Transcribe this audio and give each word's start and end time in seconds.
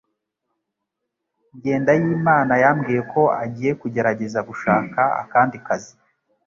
Jyendayimana 1.61 2.53
yambwiye 2.63 3.01
ko 3.13 3.21
agiye 3.43 3.71
kugerageza 3.81 4.39
gushaka 4.49 5.01
akandi 5.21 5.57
kazi. 5.67 5.93